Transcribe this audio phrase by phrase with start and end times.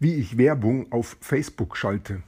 [0.00, 2.22] wie ich Werbung auf Facebook schalte.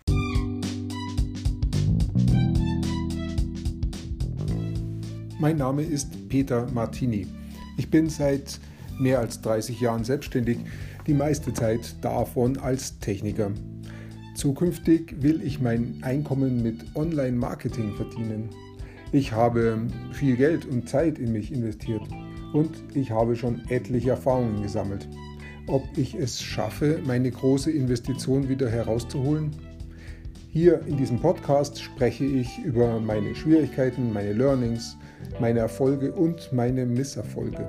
[5.38, 7.26] Mein Name ist Peter Martini.
[7.78, 8.60] Ich bin seit
[8.98, 10.58] mehr als 30 Jahren selbstständig,
[11.06, 13.52] die meiste Zeit davon als Techniker.
[14.34, 18.50] Zukünftig will ich mein Einkommen mit Online-Marketing verdienen.
[19.12, 22.02] Ich habe viel Geld und Zeit in mich investiert
[22.52, 25.08] und ich habe schon etliche Erfahrungen gesammelt
[25.70, 29.52] ob ich es schaffe, meine große Investition wieder herauszuholen?
[30.48, 34.96] Hier in diesem Podcast spreche ich über meine Schwierigkeiten, meine Learnings,
[35.38, 37.68] meine Erfolge und meine Misserfolge.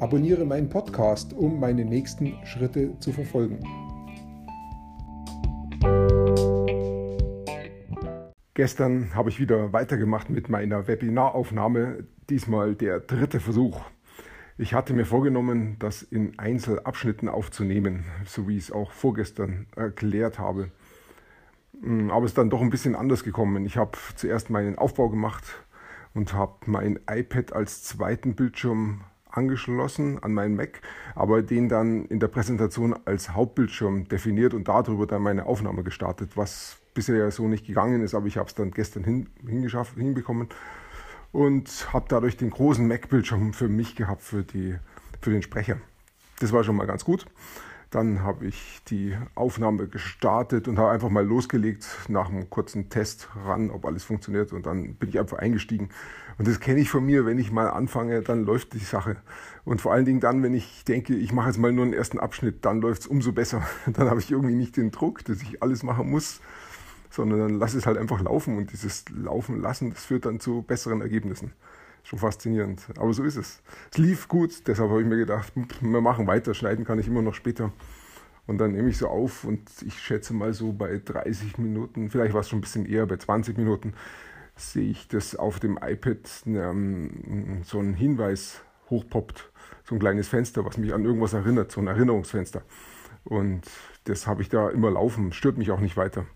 [0.00, 3.58] Abonniere meinen Podcast, um meine nächsten Schritte zu verfolgen.
[8.52, 13.80] Gestern habe ich wieder weitergemacht mit meiner Webinaraufnahme, diesmal der dritte Versuch.
[14.60, 20.38] Ich hatte mir vorgenommen, das in Einzelabschnitten aufzunehmen, so wie ich es auch vorgestern erklärt
[20.38, 20.70] habe.
[21.80, 23.64] Mm, aber es ist dann doch ein bisschen anders gekommen.
[23.64, 25.44] Ich habe zuerst meinen Aufbau gemacht
[26.12, 30.82] und habe mein iPad als zweiten Bildschirm angeschlossen an meinen Mac,
[31.14, 36.36] aber den dann in der Präsentation als Hauptbildschirm definiert und darüber dann meine Aufnahme gestartet,
[36.36, 40.48] was bisher so nicht gegangen ist, aber ich habe es dann gestern hin, hingeschafft, hinbekommen
[41.32, 44.76] und habe dadurch den großen Mac-Bildschirm für mich gehabt, für, die,
[45.20, 45.76] für den Sprecher.
[46.40, 47.26] Das war schon mal ganz gut.
[47.90, 53.28] Dann habe ich die Aufnahme gestartet und habe einfach mal losgelegt nach einem kurzen Test
[53.44, 54.52] ran, ob alles funktioniert.
[54.52, 55.90] Und dann bin ich einfach eingestiegen.
[56.38, 59.16] Und das kenne ich von mir, wenn ich mal anfange, dann läuft die Sache.
[59.64, 62.20] Und vor allen Dingen dann, wenn ich denke, ich mache jetzt mal nur einen ersten
[62.20, 63.66] Abschnitt, dann läuft es umso besser.
[63.86, 66.40] Dann habe ich irgendwie nicht den Druck, dass ich alles machen muss,
[67.10, 70.62] sondern dann lass es halt einfach laufen und dieses Laufen lassen, das führt dann zu
[70.62, 71.52] besseren Ergebnissen.
[72.02, 72.86] Schon faszinierend.
[72.96, 73.62] Aber so ist es.
[73.92, 77.22] Es lief gut, deshalb habe ich mir gedacht, wir machen weiter, schneiden kann ich immer
[77.22, 77.72] noch später.
[78.46, 82.32] Und dann nehme ich so auf und ich schätze mal so bei 30 Minuten, vielleicht
[82.32, 83.92] war es schon ein bisschen eher, bei 20 Minuten,
[84.56, 89.52] sehe ich, dass auf dem iPad ähm, so ein Hinweis hochpoppt,
[89.84, 92.62] so ein kleines Fenster, was mich an irgendwas erinnert, so ein Erinnerungsfenster.
[93.24, 93.62] Und
[94.04, 96.26] das habe ich da immer laufen, stört mich auch nicht weiter.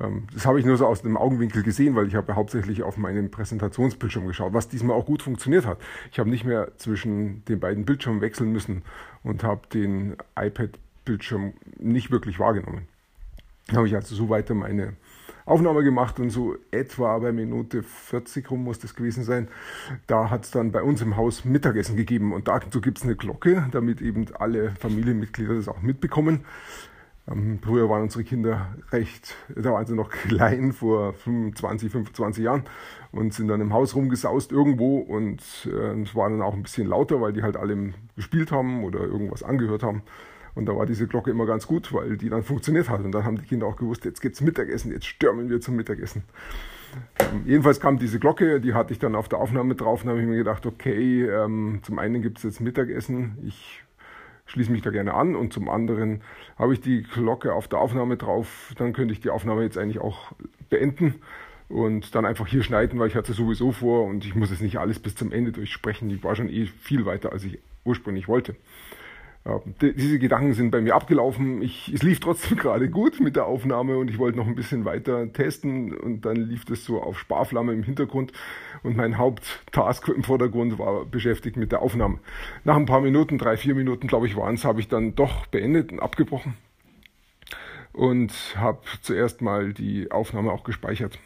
[0.00, 2.96] Ähm, das habe ich nur so aus dem Augenwinkel gesehen, weil ich habe hauptsächlich auf
[2.96, 5.78] meinen Präsentationsbildschirm geschaut, was diesmal auch gut funktioniert hat.
[6.12, 8.82] Ich habe nicht mehr zwischen den beiden Bildschirmen wechseln müssen
[9.22, 12.88] und habe den iPad-Bildschirm nicht wirklich wahrgenommen.
[13.68, 14.94] Da habe ich also so weiter meine
[15.44, 19.48] Aufnahme gemacht und so etwa bei Minute 40 rum muss das gewesen sein.
[20.08, 23.14] Da hat es dann bei uns im Haus Mittagessen gegeben und dazu gibt es eine
[23.14, 26.44] Glocke, damit eben alle Familienmitglieder das auch mitbekommen.
[27.28, 32.64] Ähm, früher waren unsere Kinder recht, da waren sie noch klein, vor 25, 25 Jahren
[33.12, 36.86] und sind dann im Haus rumgesaust irgendwo und äh, es war dann auch ein bisschen
[36.86, 40.02] lauter, weil die halt alle gespielt haben oder irgendwas angehört haben.
[40.54, 43.04] Und da war diese Glocke immer ganz gut, weil die dann funktioniert hat.
[43.04, 46.22] Und dann haben die Kinder auch gewusst, jetzt geht's Mittagessen, jetzt stürmen wir zum Mittagessen.
[47.18, 50.20] Ähm, jedenfalls kam diese Glocke, die hatte ich dann auf der Aufnahme drauf und habe
[50.20, 53.82] ich mir gedacht, okay, ähm, zum einen gibt es jetzt Mittagessen, ich
[54.46, 56.22] schließe mich da gerne an und zum anderen
[56.56, 60.00] habe ich die Glocke auf der Aufnahme drauf, dann könnte ich die Aufnahme jetzt eigentlich
[60.00, 60.32] auch
[60.70, 61.16] beenden
[61.68, 64.78] und dann einfach hier schneiden, weil ich hatte sowieso vor und ich muss jetzt nicht
[64.78, 66.10] alles bis zum Ende durchsprechen.
[66.10, 68.54] Ich war schon eh viel weiter, als ich ursprünglich wollte.
[69.80, 71.62] Diese Gedanken sind bei mir abgelaufen.
[71.62, 74.84] Ich, es lief trotzdem gerade gut mit der Aufnahme und ich wollte noch ein bisschen
[74.84, 78.32] weiter testen und dann lief das so auf Sparflamme im Hintergrund
[78.82, 82.18] und mein Haupttask im Vordergrund war beschäftigt mit der Aufnahme.
[82.64, 85.46] Nach ein paar Minuten, drei, vier Minuten, glaube ich, waren es, habe ich dann doch
[85.46, 86.54] beendet und abgebrochen
[87.92, 91.18] und habe zuerst mal die Aufnahme auch gespeichert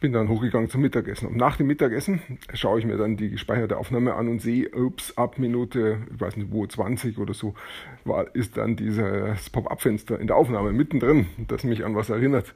[0.00, 1.28] bin dann hochgegangen zum Mittagessen.
[1.28, 2.20] Und nach dem Mittagessen
[2.54, 6.36] schaue ich mir dann die gespeicherte Aufnahme an und sehe, ups, ab Minute, ich weiß
[6.36, 7.54] nicht wo, 20 oder so,
[8.04, 12.54] war, ist dann dieses Pop-up-Fenster in der Aufnahme mittendrin, das mich an was erinnert.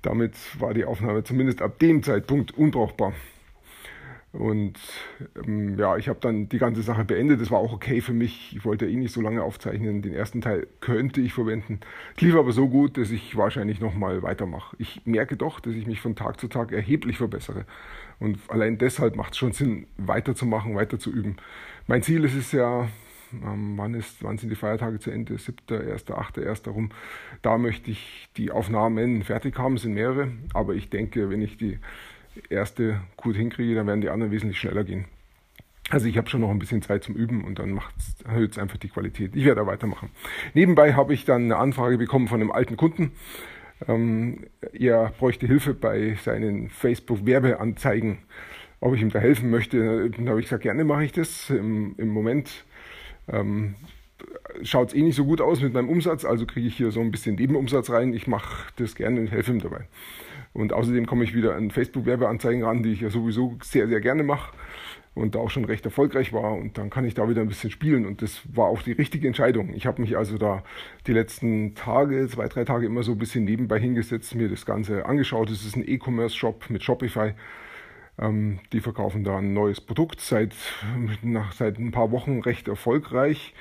[0.00, 3.12] Damit war die Aufnahme zumindest ab dem Zeitpunkt unbrauchbar.
[4.32, 4.78] Und
[5.46, 7.40] ähm, ja, ich habe dann die ganze Sache beendet.
[7.40, 8.54] Das war auch okay für mich.
[8.54, 10.02] Ich wollte eh nicht so lange aufzeichnen.
[10.02, 11.80] Den ersten Teil könnte ich verwenden.
[12.14, 14.76] Es lief aber so gut, dass ich wahrscheinlich nochmal weitermache.
[14.78, 17.64] Ich merke doch, dass ich mich von Tag zu Tag erheblich verbessere.
[18.18, 21.36] Und allein deshalb macht es schon Sinn, weiterzumachen, weiter zu üben.
[21.86, 22.88] Mein Ziel ist es ja,
[23.32, 25.38] ähm, wann, ist, wann sind die Feiertage zu Ende?
[25.38, 26.66] 7., 1., 8., 1.
[26.68, 26.90] rum.
[27.40, 30.32] Da möchte ich die Aufnahmen fertig haben, es sind mehrere.
[30.52, 31.78] Aber ich denke, wenn ich die
[32.48, 35.06] erste gut hinkriege, dann werden die anderen wesentlich schneller gehen.
[35.90, 37.80] Also ich habe schon noch ein bisschen Zeit zum Üben und dann
[38.24, 39.34] erhöht es einfach die Qualität.
[39.34, 40.10] Ich werde da weitermachen.
[40.52, 43.12] Nebenbei habe ich dann eine Anfrage bekommen von einem alten Kunden.
[43.86, 48.18] Ähm, er bräuchte Hilfe bei seinen Facebook-Werbeanzeigen,
[48.80, 50.10] ob ich ihm da helfen möchte.
[50.10, 51.48] Dann habe ich gesagt, gerne mache ich das.
[51.48, 52.64] Im, im Moment
[53.28, 53.74] ähm,
[54.62, 57.00] schaut es eh nicht so gut aus mit meinem Umsatz, also kriege ich hier so
[57.00, 58.12] ein bisschen Nebenumsatz rein.
[58.12, 59.86] Ich mache das gerne und helfe ihm dabei.
[60.52, 64.22] Und außerdem komme ich wieder an Facebook-Werbeanzeigen ran, die ich ja sowieso sehr, sehr gerne
[64.22, 64.52] mache
[65.14, 66.54] und da auch schon recht erfolgreich war.
[66.54, 68.06] Und dann kann ich da wieder ein bisschen spielen.
[68.06, 69.74] Und das war auch die richtige Entscheidung.
[69.74, 70.64] Ich habe mich also da
[71.06, 75.06] die letzten Tage, zwei, drei Tage immer so ein bisschen nebenbei hingesetzt, mir das Ganze
[75.06, 75.50] angeschaut.
[75.50, 77.34] Es ist ein E-Commerce-Shop mit Shopify.
[78.18, 80.54] Ähm, die verkaufen da ein neues Produkt seit,
[81.22, 83.54] nach, seit ein paar Wochen recht erfolgreich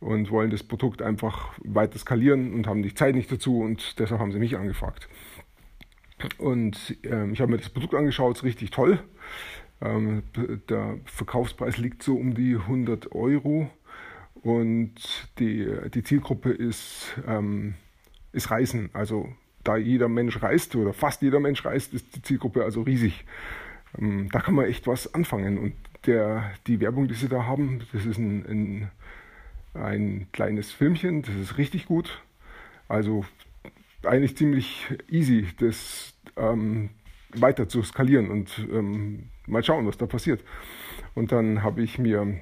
[0.00, 4.20] und wollen das Produkt einfach weiter skalieren und haben die Zeit nicht dazu und deshalb
[4.20, 5.08] haben sie mich angefragt.
[6.38, 9.00] Und ähm, ich habe mir das Produkt angeschaut, ist richtig toll.
[9.80, 10.24] Ähm,
[10.68, 13.70] der Verkaufspreis liegt so um die 100 Euro
[14.42, 14.94] und
[15.38, 17.74] die, die Zielgruppe ist, ähm,
[18.32, 18.90] ist Reisen.
[18.92, 19.28] Also
[19.64, 23.24] da jeder Mensch reist oder fast jeder Mensch reist, ist die Zielgruppe also riesig.
[23.98, 25.58] Ähm, da kann man echt was anfangen.
[25.58, 25.74] Und
[26.06, 28.90] der, die Werbung, die sie da haben, das ist ein, ein,
[29.74, 32.22] ein kleines Filmchen, das ist richtig gut.
[32.88, 33.24] Also
[34.04, 36.90] eigentlich ziemlich easy, das ähm,
[37.34, 40.42] weiter zu skalieren und ähm, mal schauen, was da passiert.
[41.14, 42.38] Und dann habe ich mir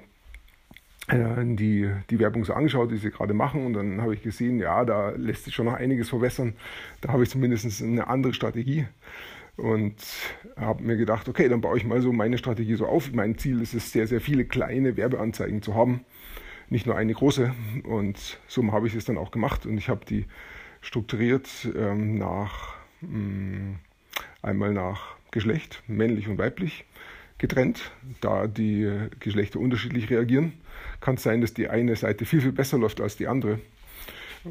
[1.09, 4.59] äh, die, die Werbung so angeschaut, die sie gerade machen, und dann habe ich gesehen,
[4.59, 6.55] ja, da lässt sich schon noch einiges verbessern.
[7.01, 8.87] Da habe ich zumindest eine andere Strategie
[9.57, 9.95] und
[10.57, 13.13] habe mir gedacht, okay, dann baue ich mal so meine Strategie so auf.
[13.13, 16.05] Mein Ziel ist es, sehr, sehr viele kleine Werbeanzeigen zu haben,
[16.71, 17.55] nicht nur eine große.
[17.85, 20.27] Und so habe ich es dann auch gemacht und ich habe die
[20.81, 23.79] strukturiert ähm, nach mh, mm,
[24.43, 26.85] einmal nach Geschlecht, männlich und weiblich,
[27.39, 27.91] getrennt,
[28.21, 30.55] da die Geschlechter unterschiedlich reagieren.
[31.01, 33.59] Kann es sein, dass die eine Seite viel, viel besser läuft als die andere.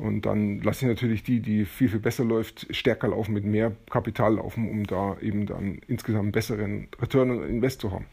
[0.02, 3.72] Und dann lasse ich natürlich die, die viel, viel besser läuft, stärker laufen, mit mehr
[3.90, 8.06] Kapital laufen, um da eben dann insgesamt einen besseren Return on Invest zu haben.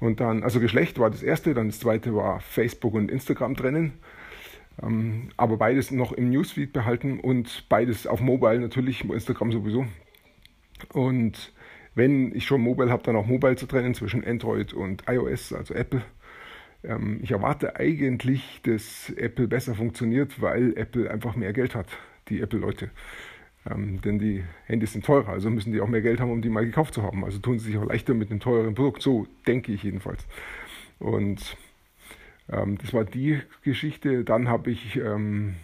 [0.00, 3.92] Und dann, also Geschlecht war das erste, dann das zweite war Facebook und Instagram trennen.
[4.82, 9.86] Ähm, aber beides noch im Newsfeed behalten und beides auf Mobile natürlich, Instagram sowieso.
[10.92, 11.52] Und
[11.94, 15.74] wenn ich schon Mobile habe, dann auch Mobile zu trennen zwischen Android und iOS, also
[15.74, 16.02] Apple.
[16.82, 21.88] Ähm, ich erwarte eigentlich, dass Apple besser funktioniert, weil Apple einfach mehr Geld hat,
[22.28, 22.90] die Apple-Leute.
[23.68, 26.48] Ähm, denn die Handys sind teurer, also müssen die auch mehr Geld haben, um die
[26.48, 27.24] mal gekauft zu haben.
[27.24, 29.02] Also tun sie sich auch leichter mit einem teureren Produkt.
[29.02, 30.26] So denke ich jedenfalls.
[30.98, 31.56] Und
[32.50, 34.24] ähm, das war die Geschichte.
[34.24, 35.56] Dann habe ich ähm,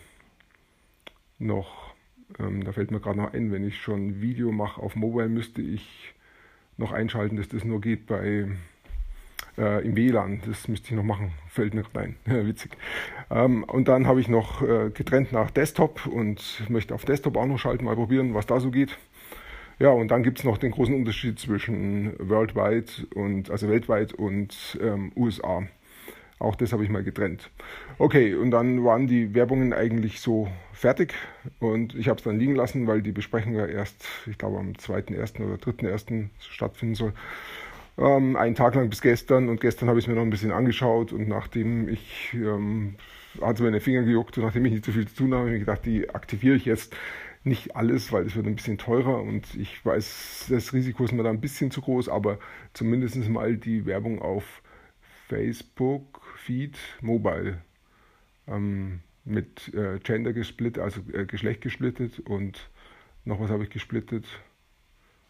[1.39, 1.95] noch,
[2.39, 5.63] ähm, da fällt mir gerade noch ein, wenn ich schon Video mache auf Mobile, müsste
[5.63, 6.15] ich
[6.77, 8.49] noch einschalten, dass das nur geht bei
[9.59, 10.43] äh, im WLAN.
[10.47, 12.17] Das müsste ich noch machen, fällt mir gerade ein.
[12.47, 12.73] Witzig.
[13.31, 17.47] Ähm, und dann habe ich noch äh, getrennt nach Desktop und möchte auf Desktop auch
[17.47, 18.97] noch schalten, mal probieren, was da so geht.
[19.79, 24.79] Ja, und dann gibt es noch den großen Unterschied zwischen worldwide und also weltweit und
[24.81, 25.65] ähm, USA.
[26.39, 27.51] Auch das habe ich mal getrennt.
[27.99, 31.15] Okay, und dann waren die Werbungen eigentlich so fertig
[31.61, 34.73] und ich habe es dann liegen lassen, weil die Besprechung ja erst, ich glaube, am
[34.73, 35.43] 2.1.
[35.43, 36.29] oder 3.1.
[36.39, 37.15] stattfinden soll.
[37.99, 40.53] Ähm, einen Tag lang bis gestern und gestern habe ich es mir noch ein bisschen
[40.53, 42.97] angeschaut und nachdem ich, ähm,
[43.41, 45.33] hat es mir in den Finger gejuckt und nachdem ich nicht so viel zu tun
[45.33, 46.95] habe, habe ich mir gedacht, die aktiviere ich jetzt
[47.45, 51.23] nicht alles, weil es wird ein bisschen teurer und ich weiß, das Risiko ist mir
[51.23, 52.39] da ein bisschen zu groß, aber
[52.75, 54.63] zumindest mal die Werbung auf
[55.29, 57.63] Facebook Feed Mobile
[58.47, 62.69] ähm, mit äh, Gender gesplittet, also äh, Geschlecht gesplittet und
[63.25, 64.27] noch was habe ich gesplittet,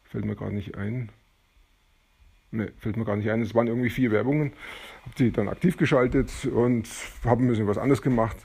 [0.05, 1.11] fällt mir gar nicht ein.
[2.53, 3.43] Ne, fällt mir gar nicht ein.
[3.43, 4.53] Es waren irgendwie vier Werbungen.
[5.05, 6.89] Habe die dann aktiv geschaltet und
[7.25, 8.37] habe ein bisschen was anderes gemacht.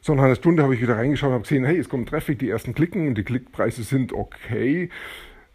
[0.00, 2.38] So nach einer Stunde habe ich wieder reingeschaut und habe gesehen, hey, es kommt Traffic,
[2.38, 4.90] die ersten klicken und die Klickpreise sind okay.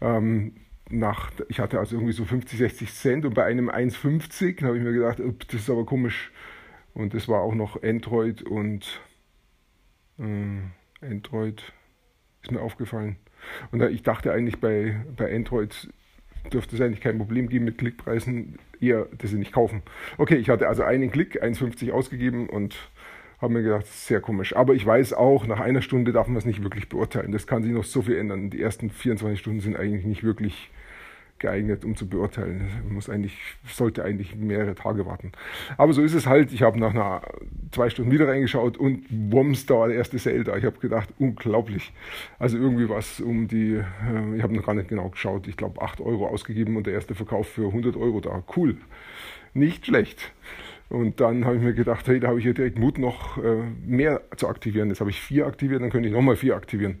[0.00, 0.54] Ähm,
[0.88, 4.82] nach, ich hatte also irgendwie so 50, 60 Cent und bei einem 1,50 habe ich
[4.82, 6.32] mir gedacht, das ist aber komisch.
[6.94, 9.00] Und das war auch noch Android und
[10.18, 11.72] äh, Android
[12.42, 13.16] ist mir aufgefallen.
[13.70, 15.90] Und ich dachte eigentlich bei, bei Android
[16.52, 19.82] dürfte es eigentlich kein Problem geben mit Klickpreisen, eher, dass sie nicht kaufen.
[20.18, 22.76] Okay, ich hatte also einen Klick, 1,50 ausgegeben und
[23.40, 24.54] habe mir gedacht, sehr komisch.
[24.54, 27.32] Aber ich weiß auch, nach einer Stunde darf man es nicht wirklich beurteilen.
[27.32, 28.50] Das kann sich noch so viel ändern.
[28.50, 30.70] Die ersten 24 Stunden sind eigentlich nicht wirklich
[31.40, 32.70] geeignet, um zu beurteilen.
[32.88, 35.32] Muss eigentlich, sollte eigentlich mehrere Tage warten.
[35.76, 36.52] Aber so ist es halt.
[36.52, 37.22] Ich habe nach einer
[37.72, 40.56] zwei Stunden wieder reingeschaut und wumms, da war der erste Sale da.
[40.56, 41.92] Ich habe gedacht, unglaublich.
[42.38, 45.82] Also irgendwie was um die, äh, ich habe noch gar nicht genau geschaut, ich glaube
[45.82, 48.42] 8 Euro ausgegeben und der erste Verkauf für 100 Euro da.
[48.56, 48.76] Cool.
[49.54, 50.32] Nicht schlecht.
[50.88, 53.62] Und dann habe ich mir gedacht, hey, da habe ich ja direkt Mut, noch äh,
[53.86, 54.88] mehr zu aktivieren.
[54.88, 56.98] Jetzt habe ich vier aktiviert, dann könnte ich nochmal vier aktivieren.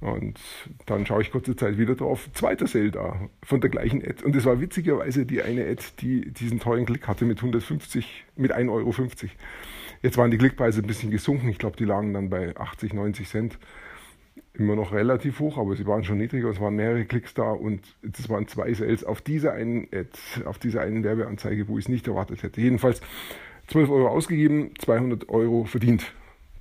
[0.00, 0.38] Und
[0.86, 4.24] dann schaue ich kurze Zeit wieder drauf, zweiter Sale da, von der gleichen Ad.
[4.24, 8.54] Und es war witzigerweise die eine Ad, die diesen teuren Klick hatte mit 150, mit
[8.54, 8.94] 1,50 Euro.
[10.02, 11.48] Jetzt waren die Klickpreise ein bisschen gesunken.
[11.48, 13.58] Ich glaube, die lagen dann bei 80, 90 Cent.
[14.54, 16.48] Immer noch relativ hoch, aber sie waren schon niedriger.
[16.48, 20.10] Es waren mehrere Klicks da und es waren zwei Sales auf dieser einen Ad,
[20.44, 22.60] auf dieser einen Werbeanzeige, wo ich es nicht erwartet hätte.
[22.60, 23.00] Jedenfalls
[23.66, 26.12] 12 Euro ausgegeben, 200 Euro verdient.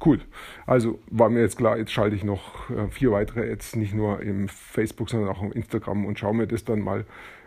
[0.04, 0.20] Cool.
[0.66, 4.22] Also war mir jetzt klar, jetzt schalte ich noch äh, vier weitere Ads, nicht nur
[4.22, 7.06] im Facebook, sondern auch im Instagram und schaue mir das dann mal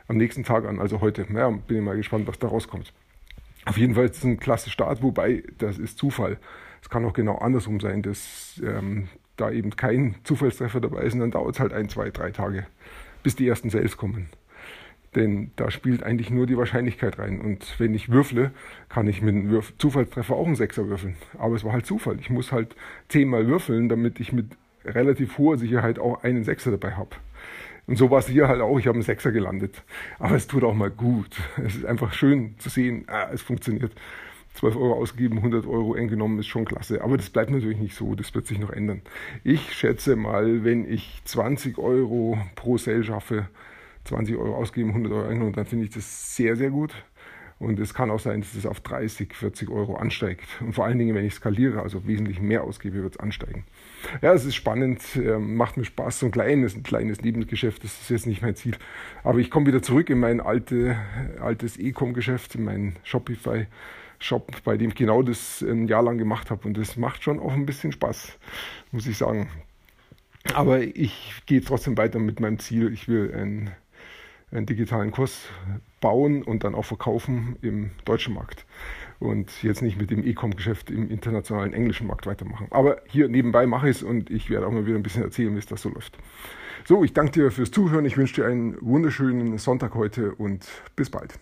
[0.09, 1.27] am nächsten Tag an, also heute.
[1.33, 2.93] Ja, bin ich mal gespannt, was da rauskommt.
[3.67, 6.39] Auf jeden Fall ist es ein klasse Start, wobei das ist Zufall.
[6.83, 11.21] Es kann auch genau andersrum sein, dass ähm, da eben kein Zufallstreffer dabei ist und
[11.21, 12.67] dann dauert es halt ein, zwei, drei Tage,
[13.23, 14.29] bis die ersten Sales kommen.
[15.15, 17.41] Denn da spielt eigentlich nur die Wahrscheinlichkeit rein.
[17.41, 18.53] Und wenn ich würfle,
[18.89, 21.17] kann ich mit einem Würf Zufallstreffer auch einen Sechser würfeln.
[21.37, 22.19] Aber es war halt Zufall.
[22.21, 22.77] Ich muss halt
[23.09, 27.11] zehnmal würfeln, damit ich mit relativ hoher Sicherheit auch einen Sechser dabei habe.
[27.87, 28.79] Und so war es hier halt auch.
[28.79, 29.83] Ich habe einen Sechser gelandet.
[30.21, 31.37] Aber es tut auch mal gut.
[31.65, 33.93] Es ist einfach schön zu sehen, ah, es funktioniert.
[34.55, 37.03] 12 Euro ausgegeben, 100 Euro eng genommen, ist schon klasse.
[37.03, 39.03] Aber das bleibt natürlich nicht so, das wird sich noch ändern.
[39.43, 43.49] Ich schätze mal, wenn ich 20 Euro pro Sale schaffe,
[44.05, 46.93] 20 Euro ausgeben, 100 Euro eingenommen, dann finde ich das sehr, sehr gut.
[47.61, 50.49] Und es kann auch sein, dass es auf 30, 40 Euro ansteigt.
[50.61, 53.65] Und vor allen Dingen, wenn ich skaliere, also wesentlich mehr ausgebe, wird es ansteigen.
[54.23, 56.21] Ja, es ist spannend, ähm, macht mir Spaß.
[56.21, 58.77] So ein kleines, ein kleines Nebengeschäft, das ist jetzt nicht mein Ziel.
[59.25, 60.97] Aber ich komme wieder zurück in mein alte,
[61.39, 66.67] altes E-Com-Geschäft, in mein Shopify-Shop, bei dem ich genau das ein Jahr lang gemacht habe.
[66.67, 68.39] Und das macht schon auch ein bisschen Spaß,
[68.91, 69.51] muss ich sagen.
[70.55, 72.91] Aber ich gehe trotzdem weiter mit meinem Ziel.
[72.91, 73.71] Ich will ein
[74.53, 75.49] einen digitalen Kurs
[76.01, 78.67] bauen und dann auch verkaufen im deutschen Markt.
[79.19, 82.67] Und jetzt nicht mit dem E-Com-Geschäft im internationalen englischen Markt weitermachen.
[82.71, 85.55] Aber hier nebenbei mache ich es und ich werde auch mal wieder ein bisschen erzählen,
[85.55, 86.19] wie es das so läuft.
[86.87, 88.07] So, ich danke dir fürs Zuhören.
[88.07, 90.67] Ich wünsche dir einen wunderschönen Sonntag heute und
[90.97, 91.39] bis bald.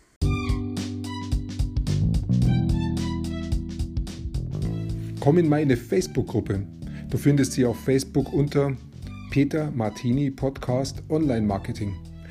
[5.21, 6.67] Komm in meine Facebook-Gruppe.
[7.11, 8.73] Du findest sie auf Facebook unter
[9.31, 12.08] Peter Martini Podcast Online Marketing.